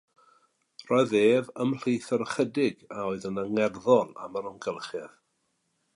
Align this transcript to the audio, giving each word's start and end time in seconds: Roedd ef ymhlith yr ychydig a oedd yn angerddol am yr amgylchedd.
Roedd 0.91 1.11
ef 1.19 1.51
ymhlith 1.65 2.09
yr 2.17 2.25
ychydig 2.27 2.81
a 2.97 3.05
oedd 3.11 3.29
yn 3.33 3.37
angerddol 3.45 4.15
am 4.25 4.41
yr 4.43 4.51
amgylchedd. 4.53 5.17